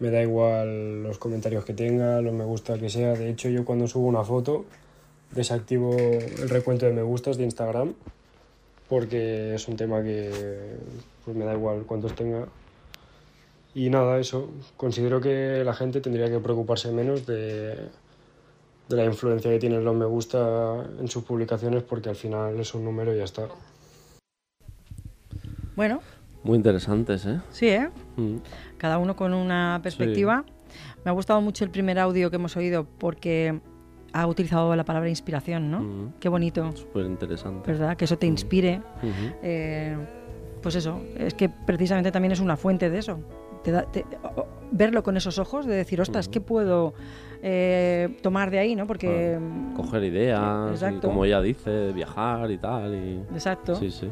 [0.00, 3.12] me da igual los comentarios que tenga, lo me gusta que sea.
[3.12, 4.64] De hecho, yo cuando subo una foto
[5.30, 7.94] desactivo el recuento de me gustas de Instagram
[8.88, 10.32] porque es un tema que
[11.24, 12.48] pues, me da igual cuántos tenga.
[13.72, 14.50] Y nada, eso.
[14.76, 17.76] Considero que la gente tendría que preocuparse menos de,
[18.88, 22.74] de la influencia que tienen los me gusta en sus publicaciones porque al final es
[22.74, 23.46] un número y ya está.
[25.76, 26.00] Bueno,
[26.42, 27.40] Muy interesantes, ¿eh?
[27.50, 27.90] sí, ¿eh?
[28.16, 28.36] Mm.
[28.78, 30.44] cada uno con una perspectiva.
[31.04, 33.60] Me ha gustado mucho el primer audio que hemos oído porque
[34.12, 35.80] ha utilizado la palabra inspiración, ¿no?
[35.80, 36.12] Mm.
[36.20, 37.70] Qué bonito, Súper interesante.
[37.70, 37.96] ¿verdad?
[37.96, 38.80] Que eso te inspire.
[39.02, 39.34] Ujú.
[39.42, 39.96] Eh,
[40.62, 43.20] pues eso, es que precisamente también es una fuente de eso.
[43.64, 46.28] Te da- te- o- o- verlo con esos ojos, de decir, ostras.
[46.28, 46.94] ¿qué puedo
[47.42, 48.86] eh, tomar de ahí, no?
[48.86, 49.38] Porque...
[49.74, 52.94] Coger ideas, y como ella dice, viajar y tal.
[52.94, 53.20] Y...
[53.32, 53.74] Exacto.
[53.76, 54.08] Sí, sí.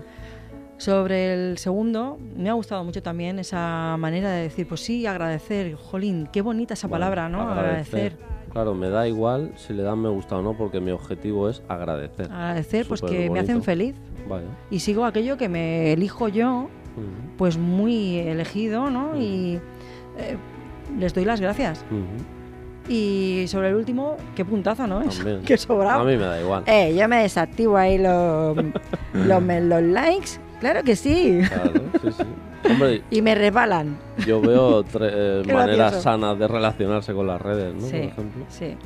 [0.78, 5.74] Sobre el segundo, me ha gustado mucho también esa manera de decir, pues sí, agradecer,
[5.74, 7.42] jolín, qué bonita esa Bueno, palabra, ¿no?
[7.50, 8.16] Agradecer.
[8.52, 11.62] Claro, me da igual si le dan me gusta o no, porque mi objetivo es
[11.68, 12.26] agradecer.
[12.32, 13.96] Agradecer, pues que me hacen feliz.
[14.28, 14.46] Vaya.
[14.70, 16.68] Y sigo aquello que me elijo yo,
[17.36, 19.18] pues muy elegido, ¿no?
[19.18, 19.60] Y
[20.16, 20.36] eh,
[20.98, 21.84] les doy las gracias.
[22.88, 25.02] Y sobre el último, qué puntazo, ¿no?
[25.02, 25.42] Es También.
[25.44, 26.02] que sobrado.
[26.02, 26.62] A mí me da igual.
[26.66, 28.56] Eh, yo me desactivo ahí los,
[29.12, 30.30] los, los likes.
[30.60, 31.40] Claro que sí.
[31.48, 32.24] Claro, sí, sí.
[32.70, 33.96] Hombre, Y me resbalan.
[34.26, 36.02] yo veo tre- eh, maneras gracioso.
[36.02, 37.80] sanas de relacionarse con las redes, ¿no?
[37.80, 38.44] Por Sí, ejemplo.
[38.48, 38.76] sí.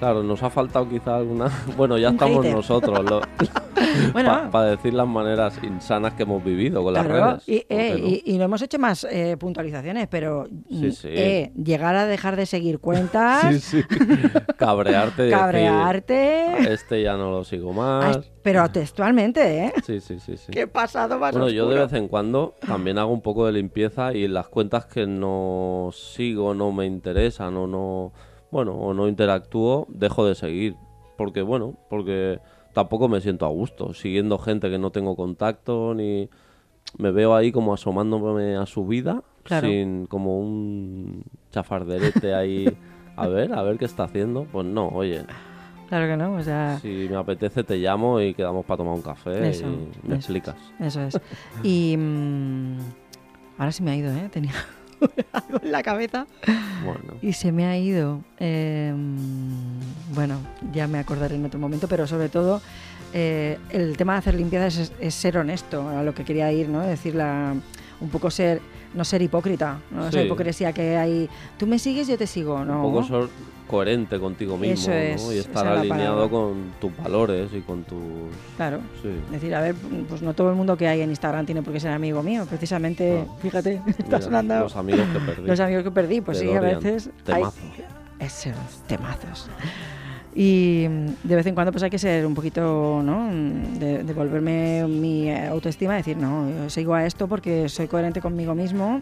[0.00, 1.48] Claro, nos ha faltado quizá alguna.
[1.76, 2.56] Bueno, ya Un estamos hater.
[2.56, 2.98] nosotros
[4.12, 7.42] Bueno, para decir las maneras insanas que hemos vivido con las redes.
[7.46, 8.06] y, ¿por qué eh, no?
[8.08, 11.08] y, y no hemos hecho más eh, puntualizaciones, pero Sí, mm, sí.
[11.10, 13.82] eh, llegar a dejar de seguir cuentas, Sí, sí.
[14.56, 15.22] Cabrearte.
[15.24, 18.30] decir, cabrearte, este ya no lo sigo Ay, más.
[18.42, 19.72] pero textualmente, ¿eh?
[19.84, 20.50] Sí, sí, sí, sí.
[20.52, 24.12] Qué pasado más Bueno, yo de vez en cuando también hago un poco de limpieza
[24.14, 28.12] y las cuentas que no sigo, no me interesan o no,
[28.50, 30.76] bueno, o no interactúo, dejo de seguir.
[31.16, 32.40] Porque, bueno, porque
[32.72, 36.28] tampoco me siento a gusto siguiendo gente que no tengo contacto ni
[36.98, 39.68] me veo ahí como asomándome a su vida Claro.
[39.68, 42.66] sin como un chafarderete ahí
[43.16, 44.44] a ver, a ver qué está haciendo.
[44.50, 45.24] Pues no, oye,
[45.88, 49.02] Claro que no, o sea, si me apetece te llamo y quedamos para tomar un
[49.02, 50.56] café Eso, y me eso explicas.
[50.78, 51.20] eso es.
[51.64, 52.78] Y mm,
[53.58, 54.28] ahora se me ha ido, ¿eh?
[54.30, 54.52] Tenía
[55.32, 56.26] algo en la cabeza
[56.84, 57.14] Bueno.
[57.22, 58.20] y se me ha ido.
[58.38, 58.92] Eh,
[60.14, 60.38] bueno,
[60.72, 62.60] ya me acordaré en otro momento, pero sobre todo
[63.12, 66.68] eh, el tema de hacer limpiezas es, es ser honesto a lo que quería ir,
[66.68, 66.82] ¿no?
[66.82, 67.54] Es decir, la-
[68.00, 68.60] un poco ser,
[68.94, 70.08] no ser hipócrita, ¿no?
[70.08, 70.24] Esa Sí.
[70.24, 71.28] hipocresía que hay.
[71.58, 72.86] Tú me sigues, yo te sigo, ¿no?
[72.86, 73.28] Un poco
[73.70, 75.32] coherente contigo mismo Eso es, ¿no?
[75.32, 78.00] y estar alineado con tus valores y con tus...
[78.56, 78.80] Claro.
[79.00, 79.08] Sí.
[79.26, 79.76] Es decir, a ver,
[80.08, 82.44] pues no todo el mundo que hay en Instagram tiene por qué ser amigo mío.
[82.48, 85.46] Precisamente, fíjate, está Mira, sonando Los amigos que perdí.
[85.46, 86.20] los amigos que perdí.
[86.20, 87.58] Pues de sí, a veces hay Temazo.
[88.18, 89.48] esos temazos.
[90.34, 93.28] Y mm, de vez en cuando pues hay que ser un poquito, ¿no?
[93.32, 98.20] Mm, De, devolverme mi eh, autoestima decir, no, yo sigo a esto porque soy coherente
[98.20, 99.00] conmigo mismo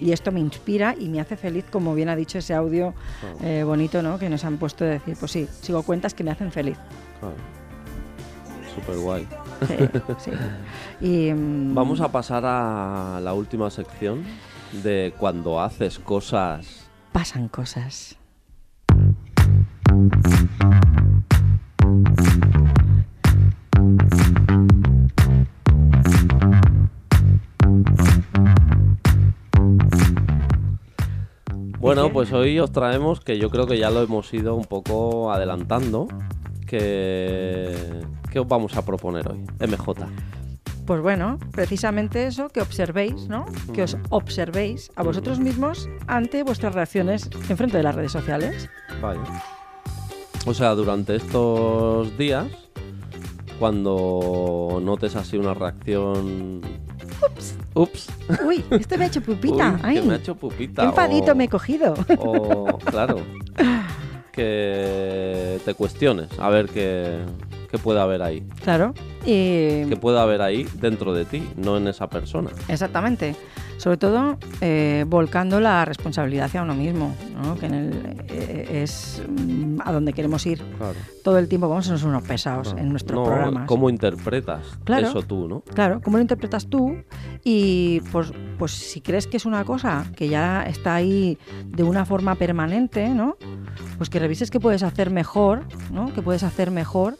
[0.00, 3.38] y esto me inspira y me hace feliz, como bien ha dicho ese audio Claro,
[3.42, 4.18] eh, bonito, ¿no?
[4.18, 6.78] Que nos han puesto de decir, pues sí, sigo cuentas que me hacen feliz.
[7.18, 7.34] claro.
[8.74, 9.26] Súper guay.
[9.66, 9.76] Sí,
[10.18, 10.30] sí.
[11.00, 14.22] Y, mm, Vamos a pasar a la última sección
[14.84, 16.88] de cuando haces cosas.
[17.12, 18.16] Pasan cosas.
[31.80, 35.32] Bueno, pues hoy os traemos, que yo creo que ya lo hemos ido un poco
[35.32, 36.06] adelantando,
[36.66, 37.74] que,
[38.30, 40.06] ¿qué os vamos a proponer hoy, MJ?
[40.86, 43.44] Pues bueno, precisamente eso, que observéis, ¿no?
[43.74, 48.68] Que os observéis a vosotros mismos ante vuestras reacciones en frente de las redes sociales.
[49.00, 49.20] Vale.
[50.46, 52.46] O sea, durante estos días,
[53.58, 56.62] cuando notes así una reacción...
[57.22, 57.54] Ups.
[57.74, 58.08] Ups.
[58.46, 59.72] Uy, este me ha hecho pupita.
[59.74, 60.82] Uy, Ay, que me ha hecho pupita.
[60.82, 61.94] qué enfadito o- me he cogido.
[62.18, 63.16] O, claro,
[64.32, 67.18] que te cuestiones, a ver qué,
[67.70, 68.42] qué puede haber ahí.
[68.64, 68.94] Claro.
[69.26, 72.50] Y ¿Qué puede haber ahí dentro de ti, no en esa persona?
[72.68, 73.36] Exactamente.
[73.80, 77.56] Sobre todo eh, volcando la responsabilidad hacia uno mismo, ¿no?
[77.56, 80.98] que en el- eh, es mm, a donde queremos ir Claro.
[81.24, 81.66] todo el tiempo.
[81.66, 83.66] Vamos a ser unos pesados en nuestros no, programas.
[83.66, 85.08] ¿Cómo interpretas Claro.
[85.08, 85.62] eso tú, no?
[85.62, 86.94] Claro, ¿cómo lo interpretas tú?
[87.42, 92.04] Y pues, pues si crees que es una cosa que ya está ahí de una
[92.04, 93.38] forma permanente, ¿no?
[93.96, 96.12] Pues que revises qué puedes hacer mejor, ¿no?
[96.12, 97.16] Que puedes hacer mejor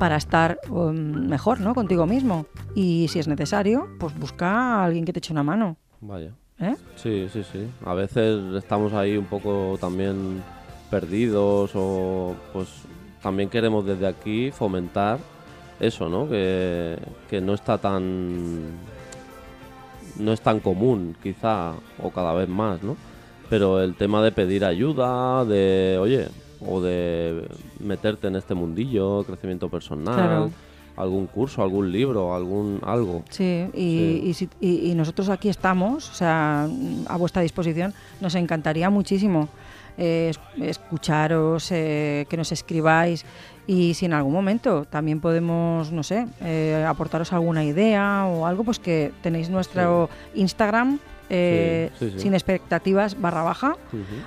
[0.00, 0.94] para estar um,
[1.28, 1.74] mejor, ¿no?
[1.74, 2.46] Contigo mismo.
[2.74, 5.76] Y si es necesario, pues busca a alguien que te eche una mano.
[6.00, 6.32] Vaya.
[6.58, 6.74] ¿eh?
[6.96, 7.70] Sí, sí, sí.
[7.84, 10.42] A veces estamos ahí un poco también
[10.90, 12.68] perdidos o pues
[13.22, 15.18] también queremos desde aquí fomentar
[15.78, 16.26] eso, ¿no?
[16.26, 18.78] Que, que no está tan
[20.18, 22.96] no es tan común, quizá, o cada vez más, ¿no?
[23.50, 26.28] Pero el tema de pedir ayuda, de, oye,
[26.66, 27.48] o de
[27.80, 30.50] meterte en este mundillo, crecimiento personal, Claro.
[30.96, 33.22] algún curso, algún libro, algún algo.
[33.30, 34.22] Sí, y, Sí.
[34.24, 36.68] Y, si- y- y nosotros aquí estamos, o sea,
[37.06, 37.94] a vuestra disposición.
[38.20, 39.48] Nos encantaría muchísimo
[39.98, 43.24] eh, es- escucharos, eh, que nos escribáis
[43.66, 48.64] y si en algún momento también podemos, no sé, eh, aportaros alguna idea o algo,
[48.64, 50.98] pues que tenéis nuestro Instagram.
[51.30, 52.20] Eh, Sí, sí, sí.
[52.20, 53.76] sin expectativas barra baja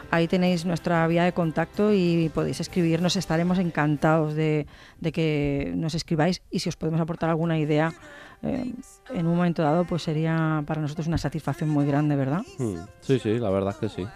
[0.09, 4.65] ahí tenéis nuestra vía de contacto y podéis escribirnos estaremos encantados de,
[4.99, 7.93] de que nos escribáis y si os podemos aportar alguna idea
[8.41, 8.73] eh,
[9.13, 12.41] en un momento dado, pues sería para nosotros una satisfacción muy grande, ¿verdad?
[12.57, 14.07] Mm, Sí, sí, la verdad es que sí.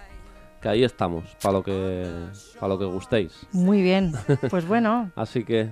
[0.62, 2.06] Que ahí estamos, para lo que
[2.60, 3.32] para lo que gustéis.
[3.54, 4.12] Muy bien.
[4.50, 5.69] Pues bueno, Así que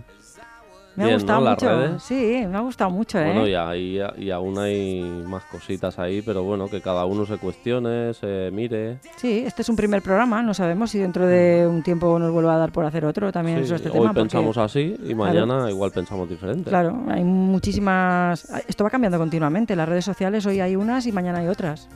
[0.96, 1.50] me ha bien, gustado ¿no?
[1.52, 1.68] Mucho.
[1.70, 2.04] redes.
[2.04, 3.26] Sí, me ha gustado mucho, ¿eh?
[3.26, 7.38] Bueno, y, ahí- y aún hay más cositas ahí, pero bueno, que cada uno se
[7.38, 9.00] cuestione, se mire.
[9.18, 12.56] Sí, este es un primer programa, no sabemos si dentro de un tiempo nos vuelva
[12.56, 14.08] a dar por hacer otro también Sí, sobre este hoy tema.
[14.08, 16.70] porque- pensamos así y mañana igual pensamos diferente.
[16.70, 18.48] Claro, hay muchísimas...
[18.68, 21.90] Esto va cambiando continuamente, las redes sociales hoy hay unas y mañana hay otras.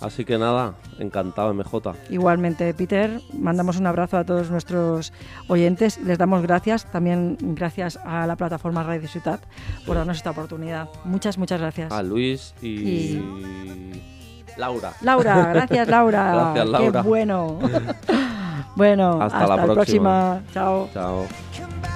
[0.00, 1.94] Así que nada, encantado MJ.
[2.10, 5.12] Igualmente, Peter, mandamos un abrazo a todos nuestros
[5.48, 5.98] oyentes.
[5.98, 9.40] Les damos gracias, también gracias a la plataforma Radio Ciutat
[9.86, 10.88] por darnos esta oportunidad.
[11.04, 11.92] Muchas, muchas gracias.
[11.92, 13.20] A Luis y,
[14.58, 14.92] Laura.
[15.00, 16.32] Laura, gracias Laura.
[16.54, 17.02] Gracias, Laura.
[17.02, 17.58] Qué bueno.
[18.76, 20.40] bueno, Hasta hasta, la la próxima.
[20.42, 20.52] próxima.
[20.52, 20.88] Chao.
[20.92, 21.95] Chao.